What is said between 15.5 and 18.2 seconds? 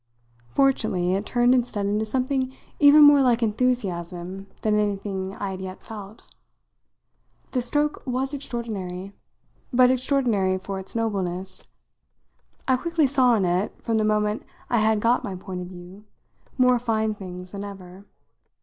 of view, more fine things than ever.